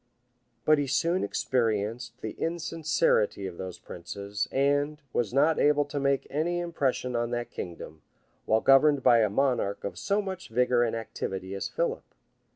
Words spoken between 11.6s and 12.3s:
Philip.